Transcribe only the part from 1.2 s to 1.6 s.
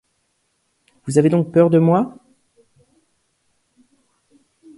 donc